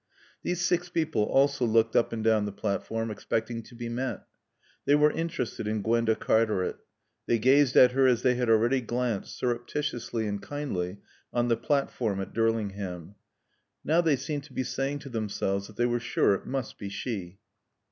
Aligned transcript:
These 0.41 0.65
six 0.65 0.89
people 0.89 1.21
also 1.25 1.63
looked 1.63 1.95
up 1.95 2.11
and 2.11 2.23
down 2.23 2.45
the 2.47 2.51
platform, 2.51 3.11
expecting 3.11 3.61
to 3.61 3.75
be 3.75 3.87
met. 3.87 4.23
They 4.85 4.95
were 4.95 5.11
interested 5.11 5.67
in 5.67 5.83
Gwenda 5.83 6.15
Cartaret. 6.15 6.77
They 7.27 7.37
gazed 7.37 7.75
at 7.77 7.91
her 7.91 8.07
as 8.07 8.23
they 8.23 8.33
had 8.33 8.49
already 8.49 8.81
glanced, 8.81 9.37
surreptitiously 9.37 10.25
and 10.25 10.41
kindly, 10.41 10.97
on 11.31 11.49
the 11.49 11.55
platform 11.57 12.19
at 12.19 12.33
Durlingham. 12.33 13.13
Now 13.83 14.01
they 14.01 14.15
seemed 14.15 14.45
to 14.45 14.53
be 14.53 14.63
saying 14.63 14.97
to 15.01 15.09
themselves 15.09 15.67
that 15.67 15.75
they 15.75 15.85
were 15.85 15.99
sure 15.99 16.33
it 16.33 16.47
must 16.47 16.79
be 16.79 16.89
she. 16.89 17.37